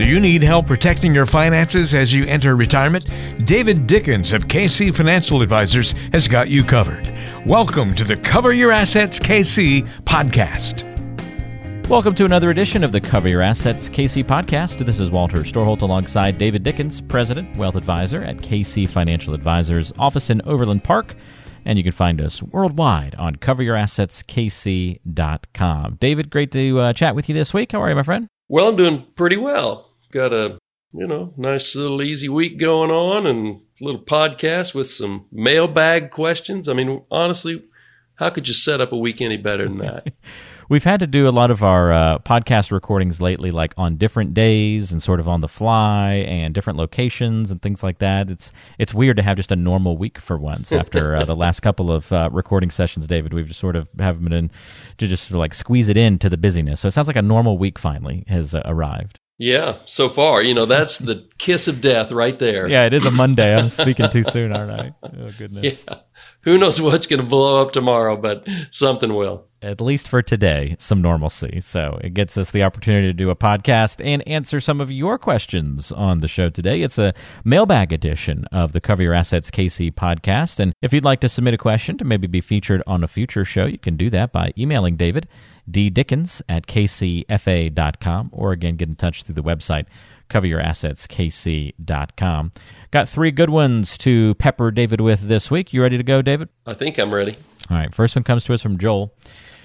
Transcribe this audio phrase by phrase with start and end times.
[0.00, 3.04] Do you need help protecting your finances as you enter retirement?
[3.44, 7.14] David Dickens of KC Financial Advisors has got you covered.
[7.44, 10.86] Welcome to the Cover Your Assets KC podcast.
[11.90, 14.86] Welcome to another edition of the Cover Your Assets KC podcast.
[14.86, 20.30] This is Walter Storholt alongside David Dickens, President, Wealth Advisor at KC Financial Advisors, office
[20.30, 21.14] in Overland Park.
[21.66, 25.98] And you can find us worldwide on coveryourassetskc.com.
[26.00, 27.72] David, great to uh, chat with you this week.
[27.72, 28.28] How are you, my friend?
[28.48, 30.58] Well, I'm doing pretty well got a
[30.92, 36.10] you know nice little easy week going on and a little podcast with some mailbag
[36.10, 36.68] questions.
[36.68, 37.64] I mean, honestly,
[38.16, 40.12] how could you set up a week any better than that?
[40.68, 44.34] We've had to do a lot of our uh, podcast recordings lately, like on different
[44.34, 48.30] days and sort of on the fly and different locations and things like that.
[48.30, 51.60] It's it's weird to have just a normal week for once after uh, the last
[51.60, 53.34] couple of uh, recording sessions, David.
[53.34, 54.50] We've just sort of have been in
[54.98, 56.80] to just like squeeze it into the busyness.
[56.80, 59.18] So it sounds like a normal week finally has uh, arrived.
[59.40, 62.68] Yeah, so far, you know, that's the kiss of death right there.
[62.68, 63.56] Yeah, it is a Monday.
[63.56, 64.94] I'm speaking too soon, aren't I?
[65.02, 65.82] Oh, goodness.
[65.88, 66.00] Yeah.
[66.42, 69.46] Who knows what's going to blow up tomorrow, but something will.
[69.62, 71.60] At least for today, some normalcy.
[71.60, 75.18] So it gets us the opportunity to do a podcast and answer some of your
[75.18, 76.80] questions on the show today.
[76.80, 77.12] It's a
[77.44, 80.60] mailbag edition of the Cover Your Assets KC podcast.
[80.60, 83.44] And if you'd like to submit a question to maybe be featured on a future
[83.44, 85.28] show, you can do that by emailing David
[85.70, 89.86] ddickens at kcfa.com, or again, get in touch through the website,
[90.28, 92.52] coveryourassetskc.com.
[92.90, 95.72] Got three good ones to pepper David with this week.
[95.72, 96.48] You ready to go, David?
[96.66, 97.38] I think I'm ready.
[97.70, 99.14] All right, first one comes to us from Joel.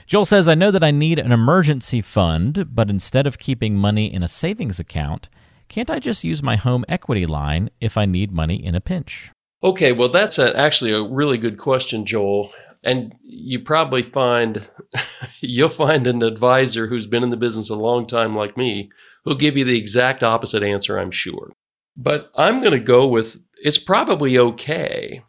[0.05, 4.13] Joel says, I know that I need an emergency fund, but instead of keeping money
[4.13, 5.27] in a savings account,
[5.67, 9.31] can't I just use my home equity line if I need money in a pinch?
[9.63, 12.53] Okay, well, that's a, actually a really good question, Joel
[12.85, 14.65] and you probably find
[15.41, 18.89] you'll find an advisor who's been in the business a long time like me
[19.25, 21.51] who'll give you the exact opposite answer i'm sure
[21.97, 25.21] but i'm going to go with it's probably okay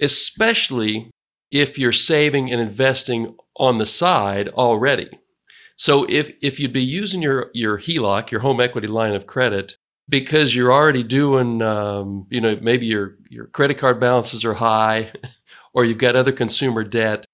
[0.00, 1.10] especially
[1.52, 5.10] if you're saving and investing on the side already
[5.82, 9.76] so if if you'd be using your your HELOC, your home equity line of credit,
[10.08, 15.12] because you're already doing, um, you know, maybe your your credit card balances are high,
[15.74, 17.24] or you've got other consumer debt,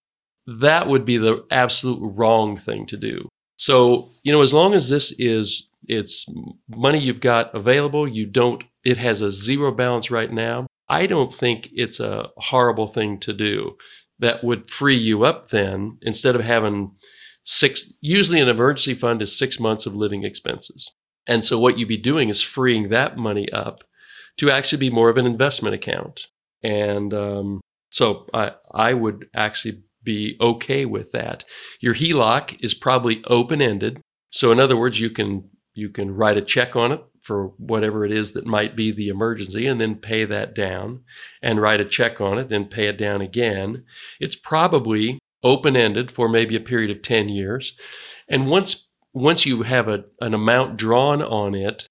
[0.47, 3.29] that would be the absolute wrong thing to do.
[3.59, 6.25] So, you know, as long as this is it's
[6.69, 11.35] money you've got available, you don't it has a zero balance right now, I don't
[11.35, 13.77] think it's a horrible thing to do.
[14.19, 16.93] That would free you up then instead of having
[17.45, 20.91] six usually an emergency fund is 6 months of living expenses.
[21.27, 23.81] And so what you'd be doing is freeing that money up
[24.39, 26.27] to actually be more of an investment account.
[26.63, 31.45] And um, so I, I would actually be okay with that.
[31.81, 34.01] Your HELOC is probably open ended.
[34.31, 38.05] So in other words, you can you can write a check on it for whatever
[38.05, 41.03] it is that might be the emergency and then pay that down
[41.43, 43.85] and write a check on it and pay it down again.
[44.19, 47.75] It's probably open ended for maybe a period of 10 years.
[48.29, 51.87] And once once you have a, an amount drawn on it,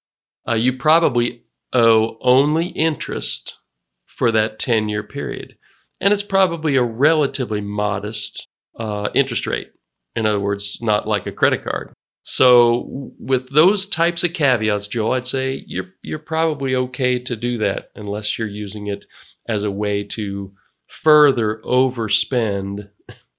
[0.47, 1.43] uh, you probably
[1.73, 3.55] owe only interest
[4.05, 5.55] for that 10 year period
[5.99, 8.47] and it's probably a relatively modest
[8.79, 9.71] uh, interest rate.
[10.15, 11.93] In other words, not like a credit card.
[12.29, 17.57] So with those types of caveats, Joe, I'd say you're you're probably okay to do
[17.59, 19.05] that unless you're using it
[19.47, 20.51] as a way to
[20.89, 22.89] further overspend,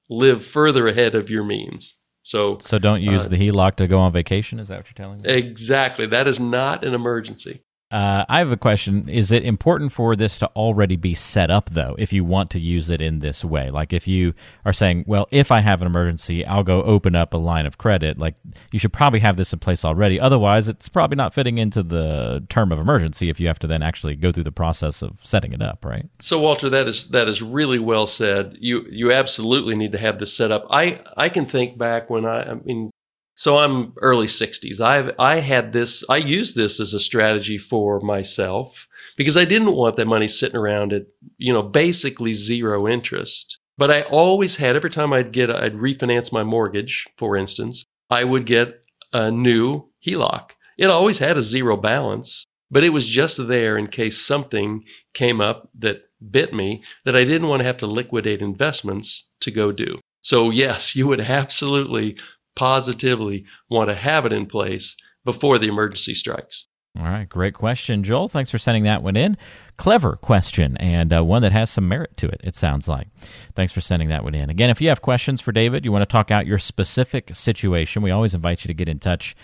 [0.08, 1.96] live further ahead of your means.
[2.22, 4.94] So So don't use uh, the HELOC to go on vacation, is that what you're
[4.94, 5.28] telling me?
[5.28, 6.06] Exactly.
[6.06, 7.64] That is not an emergency.
[7.90, 9.08] Uh, I have a question.
[9.08, 12.60] Is it important for this to already be set up, though, if you want to
[12.60, 13.70] use it in this way?
[13.70, 14.34] Like if you
[14.66, 17.78] are saying, well, if I have an emergency, I'll go open up a line of
[17.78, 18.34] credit, like
[18.72, 20.20] you should probably have this in place already.
[20.20, 23.82] Otherwise, it's probably not fitting into the term of emergency if you have to then
[23.82, 26.06] actually go through the process of setting it up, right?
[26.20, 28.58] So, Walter, that is that is really well said.
[28.60, 30.66] You you absolutely need to have this set up.
[30.70, 32.90] I, I can think back when I, I mean,
[33.38, 34.80] so I'm early 60s.
[34.80, 39.76] I've I had this I used this as a strategy for myself because I didn't
[39.76, 41.06] want that money sitting around at,
[41.36, 43.58] you know, basically zero interest.
[43.78, 48.24] But I always had every time I'd get I'd refinance my mortgage, for instance, I
[48.24, 48.82] would get
[49.12, 50.50] a new HELOC.
[50.76, 54.82] It always had a zero balance, but it was just there in case something
[55.14, 59.52] came up that bit me that I didn't want to have to liquidate investments to
[59.52, 60.00] go do.
[60.22, 62.18] So yes, you would absolutely
[62.58, 66.66] positively want to have it in place before the emergency strikes.
[66.98, 68.26] All right, great question, Joel.
[68.26, 69.36] Thanks for sending that one in.
[69.76, 73.06] Clever question, and uh, one that has some merit to it, it sounds like.
[73.54, 74.50] Thanks for sending that one in.
[74.50, 78.02] Again, if you have questions for David, you want to talk out your specific situation,
[78.02, 79.36] we always invite you to get in touch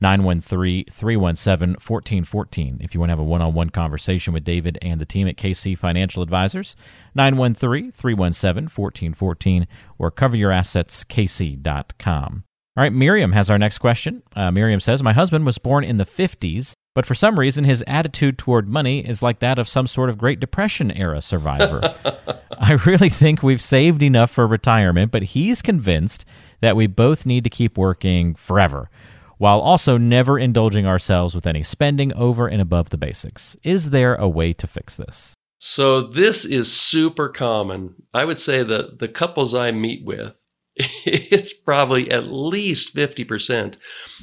[0.00, 2.78] 913 317 1414.
[2.80, 5.28] If you want to have a one on one conversation with David and the team
[5.28, 6.76] at KC Financial Advisors,
[7.14, 9.66] 913 317 1414
[9.98, 12.44] or coveryourassetskc.com.
[12.74, 14.22] All right, Miriam has our next question.
[14.34, 17.84] Uh, Miriam says, My husband was born in the 50s, but for some reason his
[17.86, 21.94] attitude toward money is like that of some sort of Great Depression era survivor.
[22.58, 26.24] I really think we've saved enough for retirement, but he's convinced
[26.62, 28.88] that we both need to keep working forever
[29.36, 33.54] while also never indulging ourselves with any spending over and above the basics.
[33.64, 35.34] Is there a way to fix this?
[35.58, 37.96] So this is super common.
[38.14, 40.41] I would say that the couples I meet with,
[40.76, 43.76] it's probably at least 50%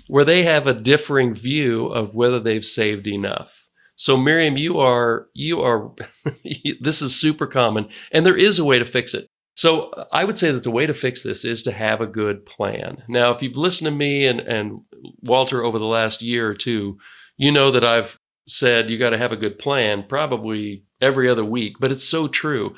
[0.08, 3.68] where they have a differing view of whether they've saved enough.
[3.96, 5.92] So Miriam, you are you are
[6.80, 9.28] this is super common and there is a way to fix it.
[9.56, 12.46] So I would say that the way to fix this is to have a good
[12.46, 13.04] plan.
[13.10, 14.84] Now, if you've listened to me and, and
[15.22, 16.98] Walter over the last year or two,
[17.36, 18.18] you know that I've
[18.48, 22.30] said you got to have a good plan probably every other week, but it's so
[22.30, 22.74] true.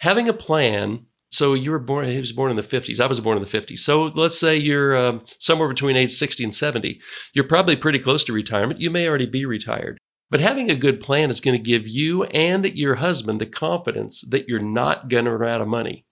[0.00, 1.06] Having a plan.
[1.30, 2.08] So you were born.
[2.08, 3.00] He was born in the 50s.
[3.00, 3.78] I was born in the 50s.
[3.78, 7.00] So let's say you're um, somewhere between age 60 and 70.
[7.34, 8.80] You're probably pretty close to retirement.
[8.80, 9.98] You may already be retired.
[10.30, 14.22] But having a good plan is going to give you and your husband the confidence
[14.22, 16.04] that you're not going to run out of money.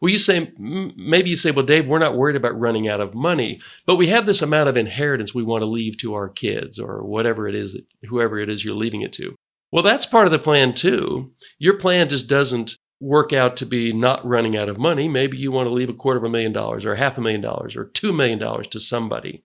[0.00, 3.14] Well, you say, maybe you say, well, Dave, we're not worried about running out of
[3.14, 6.78] money, but we have this amount of inheritance we want to leave to our kids
[6.78, 9.34] or whatever it is, that, whoever it is you're leaving it to.
[9.70, 11.32] Well, that's part of the plan too.
[11.58, 15.08] Your plan just doesn't work out to be not running out of money.
[15.08, 17.40] Maybe you want to leave a quarter of a million dollars or half a million
[17.40, 19.44] dollars or two million dollars to somebody.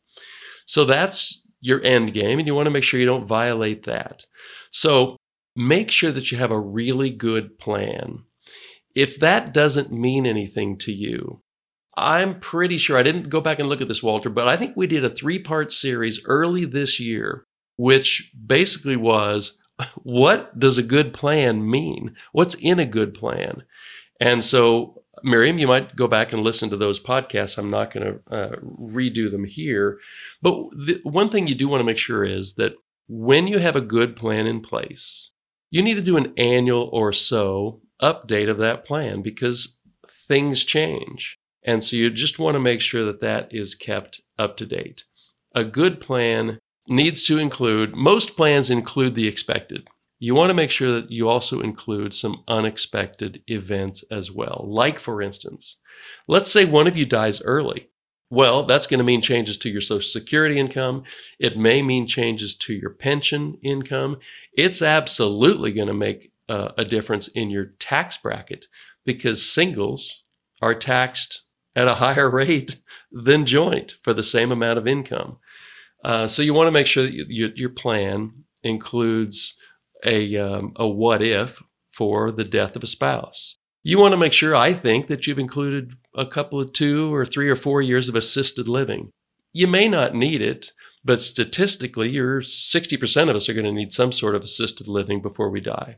[0.66, 4.24] So that's your end game, and you want to make sure you don't violate that.
[4.72, 5.18] So
[5.56, 8.24] make sure that you have a really good plan
[8.98, 11.44] if that doesn't mean anything to you,
[11.96, 14.76] I'm pretty sure I didn't go back and look at this, Walter, but I think
[14.76, 17.44] we did a three part series early this year,
[17.76, 19.60] which basically was
[19.96, 22.16] what does a good plan mean?
[22.32, 23.64] What's in a good plan?
[24.20, 27.58] And so, Miriam, you might go back and listen to those podcasts.
[27.58, 30.00] I'm not going to uh, redo them here.
[30.42, 32.74] But the, one thing you do want to make sure is that
[33.08, 35.32] when you have a good plan in place,
[35.70, 39.78] you need to do an annual or so update of that plan because
[40.28, 41.38] things change.
[41.64, 45.04] And so you just want to make sure that that is kept up to date.
[45.54, 49.88] A good plan needs to include, most plans include the expected.
[50.20, 54.66] You want to make sure that you also include some unexpected events as well.
[54.68, 55.78] Like, for instance,
[56.28, 57.90] let's say one of you dies early.
[58.30, 61.04] Well, that's going to mean changes to your Social Security income.
[61.40, 64.18] It may mean changes to your pension income.
[64.54, 68.66] It's absolutely going to make uh, a difference in your tax bracket
[69.06, 70.24] because singles
[70.62, 71.44] are taxed
[71.76, 72.78] at a higher rate
[73.12, 75.38] than joint for the same amount of income.
[76.08, 78.32] Uh, so you want to make sure that you, your plan
[78.64, 79.58] includes
[80.06, 81.62] a, um, a what if
[81.92, 83.58] for the death of a spouse.
[83.84, 87.26] You want to make sure, I think, that you've included a couple of two or
[87.26, 89.12] three or four years of assisted living.
[89.52, 90.72] You may not need it,
[91.04, 95.22] but statistically, you're 60% of us are going to need some sort of assisted living
[95.22, 95.98] before we die.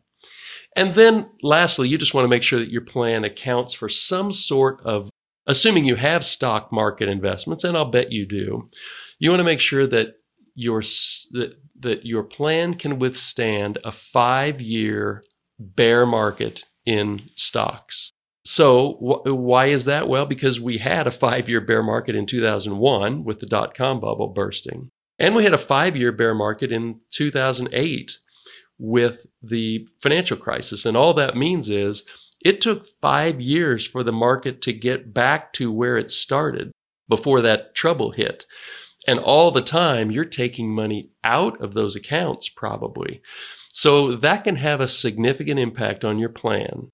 [0.75, 4.31] And then lastly, you just want to make sure that your plan accounts for some
[4.31, 5.11] sort of,
[5.49, 8.69] assuming you have stock market investments, and I'll bet you do,
[9.17, 10.15] you want to make sure that
[10.55, 10.81] your,
[11.31, 15.23] that, that your plan can withstand a five year
[15.59, 18.11] bear market in stocks.
[18.45, 20.07] So, wh- why is that?
[20.07, 23.99] Well, because we had a five year bear market in 2001 with the dot com
[23.99, 24.89] bubble bursting.
[25.17, 28.17] And we had a five year bear market in 2008
[28.77, 30.85] with the financial crisis.
[30.85, 32.05] And all that means is
[32.41, 36.71] it took five years for the market to get back to where it started
[37.07, 38.45] before that trouble hit.
[39.07, 43.21] And all the time, you're taking money out of those accounts, probably.
[43.71, 46.89] So that can have a significant impact on your plan.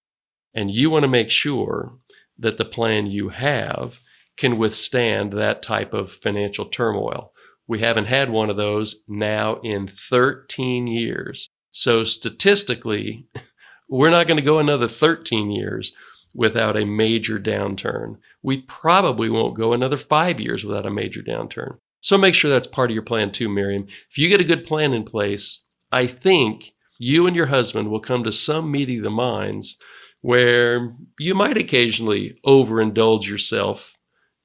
[0.54, 1.98] And you want to make sure
[2.38, 4.00] that the plan you have
[4.38, 7.32] can withstand that type of financial turmoil.
[7.68, 11.50] We haven't had one of those now in 13 years.
[11.72, 13.28] So statistically,
[13.88, 15.92] we're not going to go another 13 years
[16.34, 18.18] without a major downturn.
[18.44, 21.77] We probably won't go another five years without a major downturn.
[22.01, 23.88] So make sure that's part of your plan too, Miriam.
[24.12, 28.00] If you get a good plan in place, I think you and your husband will
[28.00, 29.77] come to some meeting of the minds
[30.22, 33.96] where you might occasionally overindulge yourself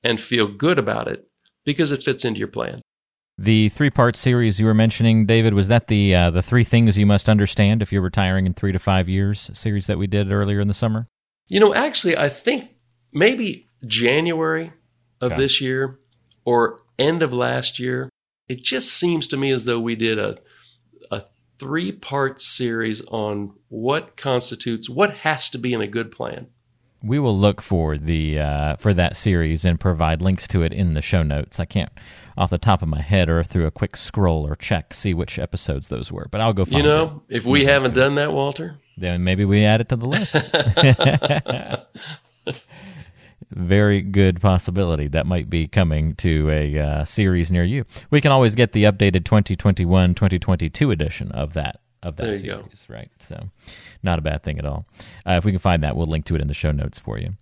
[0.03, 1.27] and feel good about it
[1.65, 2.81] because it fits into your plan.
[3.41, 7.07] The three-part series you were mentioning, David, was that the uh, the three things you
[7.07, 10.61] must understand if you're retiring in three to five years series that we did earlier
[10.61, 11.09] in the summer?
[11.49, 12.69] You know, actually, I think
[13.15, 14.75] maybe January
[15.23, 15.41] of okay.
[15.41, 15.99] this year
[16.45, 18.11] or end of last year.
[18.47, 20.37] it just seems to me as though we did a
[21.11, 21.23] a
[21.59, 26.49] three part series on what constitutes what has to be in a good plan.
[27.03, 30.95] We will look for the uh, for that series and provide links to it in
[30.95, 31.59] the show notes.
[31.59, 31.91] I can't
[32.37, 35.39] off the top of my head or through a quick scroll or check see which
[35.39, 37.37] episodes those were, but I'll go find You know, it.
[37.39, 40.37] if we Maybe haven't done that, Walter, then maybe we add it to the list.
[43.51, 47.85] Very good possibility that might be coming to a uh, series near you.
[48.11, 52.43] We can always get the updated 2021 2022 edition of that of that There you
[52.47, 52.63] go.
[52.63, 53.11] series, right?
[53.19, 53.49] So,
[54.03, 54.87] not a bad thing at all.
[55.27, 57.19] Uh, if we can find that, we'll link to it in the show notes for
[57.19, 57.35] you.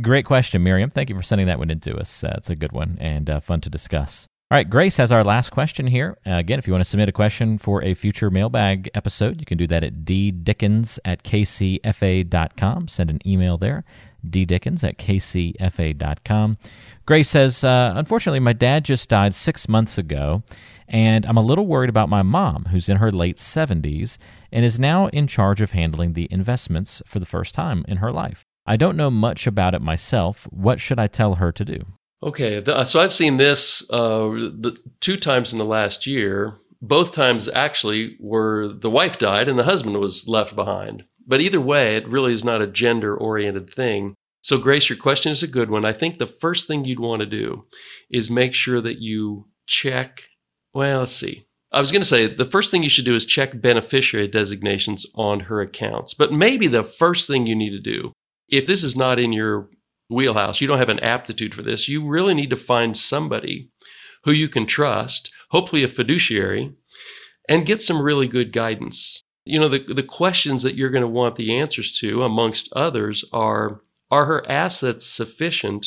[0.00, 0.90] Great question, Miriam.
[0.90, 2.22] Thank you for sending that one in to us.
[2.22, 4.26] Uh, it's a good one and uh, fun to discuss.
[4.52, 6.18] All right, Grace has our last question here.
[6.26, 9.46] Uh, again, if you want to submit a question for a future mailbag episode, you
[9.46, 12.88] can do that at ddickens at kcfa.com.
[12.88, 13.84] Send an email there,
[14.28, 16.58] ddickens at kcfa.com.
[17.06, 20.42] Grace says, uh, Unfortunately, my dad just died six months ago,
[20.88, 24.18] and I'm a little worried about my mom, who's in her late 70s
[24.52, 28.10] and is now in charge of handling the investments for the first time in her
[28.10, 28.44] life.
[28.66, 30.46] I don't know much about it myself.
[30.50, 31.86] What should I tell her to do?
[32.22, 36.56] Okay, the, so I've seen this uh, the, two times in the last year.
[36.82, 41.04] Both times actually were the wife died and the husband was left behind.
[41.26, 44.14] But either way, it really is not a gender oriented thing.
[44.42, 45.84] So, Grace, your question is a good one.
[45.84, 47.66] I think the first thing you'd want to do
[48.10, 50.24] is make sure that you check.
[50.72, 51.46] Well, let's see.
[51.72, 55.06] I was going to say the first thing you should do is check beneficiary designations
[55.14, 56.14] on her accounts.
[56.14, 58.12] But maybe the first thing you need to do,
[58.48, 59.68] if this is not in your
[60.08, 63.70] wheelhouse, you don't have an aptitude for this, you really need to find somebody
[64.24, 66.72] who you can trust, hopefully a fiduciary,
[67.48, 69.22] and get some really good guidance.
[69.50, 73.24] You know, the, the questions that you're going to want the answers to, amongst others,
[73.32, 75.86] are Are her assets sufficient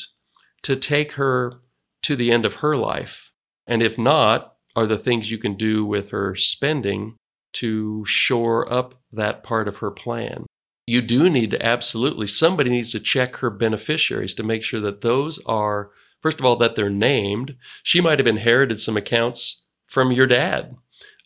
[0.62, 1.62] to take her
[2.04, 3.32] to the end of her life?
[3.68, 7.16] And if not, are the things you can do with her spending
[7.54, 10.46] to shore up that part of her plan?
[10.86, 15.02] you do need to absolutely somebody needs to check her beneficiaries to make sure that
[15.02, 15.92] those are
[16.22, 20.76] first of all that they're named she might have inherited some accounts from your dad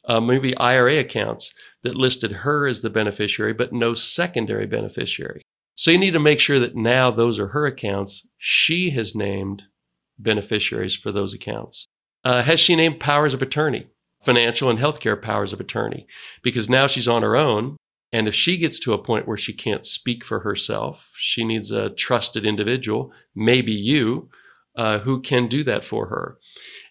[0.07, 5.41] uh, maybe ira accounts that listed her as the beneficiary but no secondary beneficiary.
[5.75, 8.27] So you need to make sure that now those are her accounts.
[8.37, 9.63] She has named
[10.17, 11.85] beneficiaries for those accounts.
[12.23, 13.87] Uh, has she named powers of attorney
[14.23, 16.07] financial and healthcare powers of attorney?
[16.41, 17.77] Because now she's on her own
[18.11, 21.71] and if she gets to a point where she can't speak for herself, she needs
[21.71, 24.29] a trusted individual, maybe you,
[24.75, 26.37] uh, who can do that for her.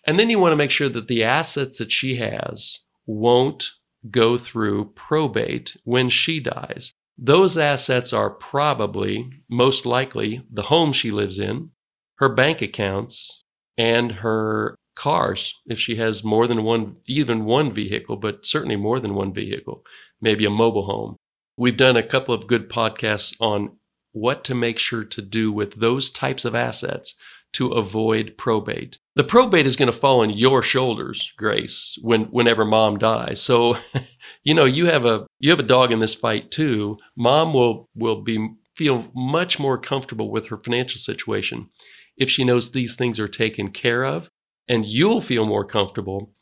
[0.07, 3.71] And then you want to make sure that the assets that she has won't
[4.11, 6.93] go through probate when she dies.
[7.19, 11.71] Those assets are probably, most likely, the home she lives in,
[12.19, 13.43] her bank accounts,
[13.79, 19.01] and her cars, if she has more than one, even one vehicle, but certainly more
[19.01, 19.83] than one vehicle
[20.21, 21.17] maybe a mobile home.
[21.57, 23.77] We've done a couple of good podcasts on
[24.13, 27.15] what to make sure to do with those types of assets
[27.57, 28.99] to avoid probate.
[29.15, 33.41] The probate is going to fall on your shoulders, Grace, when whenever mom dies.
[33.41, 33.79] So,
[34.45, 36.99] you know, you have a you have a dog in this fight too.
[37.17, 41.71] Mom will will be feel much more comfortable with her financial situation
[42.19, 44.29] if she knows these things are taken care of,
[44.69, 46.33] and you'll feel more comfortable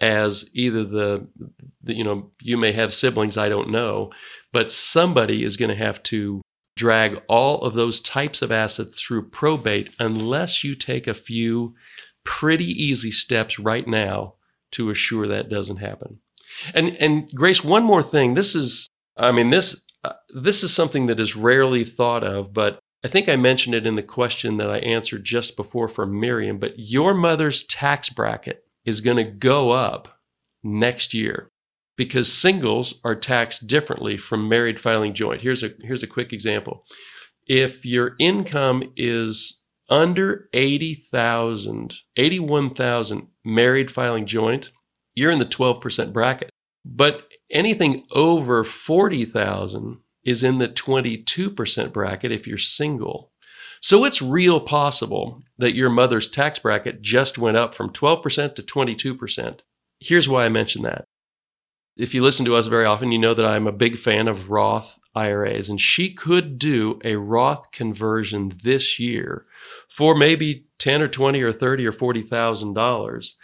[0.00, 1.26] as either the,
[1.82, 4.10] the, you know you may have siblings i don't know
[4.50, 6.40] but somebody is going to have to
[6.80, 11.74] drag all of those types of assets through probate unless you take a few
[12.24, 14.32] pretty easy steps right now
[14.70, 16.20] to assure that doesn't happen.
[16.72, 18.32] And and grace one more thing.
[18.32, 22.78] This is i mean this uh, this is something that is rarely thought of but
[23.04, 26.58] I think I mentioned it in the question that I answered just before from Miriam,
[26.58, 30.20] but your mother's tax bracket is going to go up
[30.62, 31.50] next year
[32.00, 35.42] because singles are taxed differently from married filing joint.
[35.42, 36.82] Here's a here's a quick example.
[37.46, 44.72] If your income is under 80,000, 81,000 married filing joint,
[45.14, 46.48] you're in the 12% bracket.
[46.86, 53.30] But anything over 40,000 is in the 22% bracket if you're single.
[53.82, 58.62] So it's real possible that your mother's tax bracket just went up from 12% to
[58.62, 59.60] 22%.
[59.98, 61.04] Here's why I mention that.
[62.00, 64.50] If you listen to us very often, you know that I'm a big fan of
[64.50, 69.46] Roth IRAs, and she could do a Roth conversion this year
[69.88, 73.36] for maybe 10 or 20 or 30 or 40,000 dollars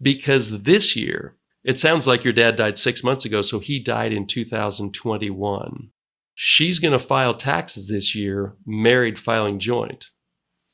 [0.00, 4.12] because this year it sounds like your dad died 6 months ago so he died
[4.12, 5.90] in 2021
[6.34, 10.06] she's going to file taxes this year, married filing joint.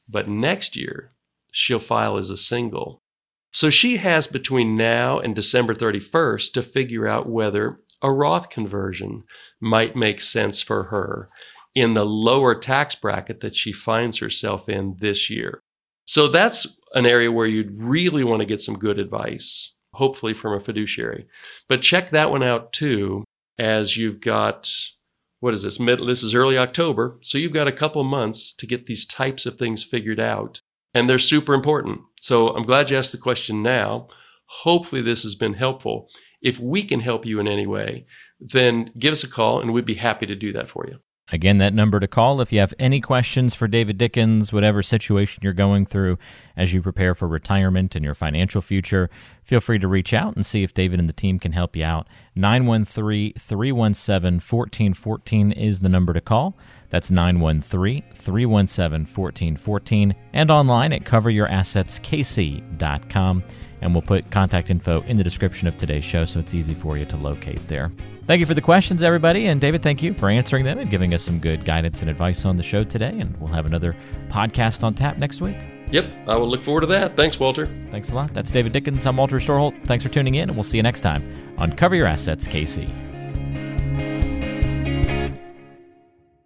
[0.09, 1.13] But next year,
[1.53, 3.00] she'll file as a single.
[3.53, 9.25] So she has between now and December 31st to figure out whether a Roth conversion
[9.61, 11.29] might make sense for her
[11.75, 15.61] in the lower tax bracket that she finds herself in this year.
[16.07, 20.55] So that's an area where you'd really want to get some good advice, hopefully from
[20.55, 21.27] a fiduciary.
[21.69, 23.25] But check that one out too,
[23.59, 24.73] as you've got
[25.41, 25.81] what is this?
[25.81, 29.47] Mid, this is early October, so you've got a couple months to get these types
[29.47, 30.61] of things figured out,
[30.95, 32.01] and they're super important.
[32.21, 34.09] So I'm glad you asked the question now.
[34.47, 36.09] Hopefully, this has been helpful.
[36.43, 38.07] If we can help you in any way,
[38.41, 40.99] then give us a call, and we'd be happy to do that for you.
[41.33, 45.43] Again, that number to call if you have any questions for David Dickens, whatever situation
[45.45, 46.19] you're going through
[46.57, 49.09] as you prepare for retirement and your financial future,
[49.45, 51.85] feel free to reach out and see if David and the team can help you
[51.85, 52.09] out.
[52.35, 56.57] 913 317 1414 is the number to call.
[56.91, 63.43] That's 913 317 1414 and online at coveryourassetskc.com
[63.83, 66.99] and we'll put contact info in the description of today's show so it's easy for
[66.99, 67.91] you to locate there.
[68.27, 69.47] Thank you for the questions, everybody.
[69.47, 72.45] And David, thank you for answering them and giving us some good guidance and advice
[72.45, 73.19] on the show today.
[73.19, 73.97] And we'll have another
[74.29, 75.57] podcast on tap next week.
[75.91, 77.17] Yep, I will look forward to that.
[77.17, 77.67] Thanks, Walter.
[77.91, 78.33] Thanks a lot.
[78.33, 79.05] That's David Dickens.
[79.07, 79.85] I'm Walter Storholt.
[79.87, 83.10] Thanks for tuning in, and we'll see you next time on Cover Your Assets KC.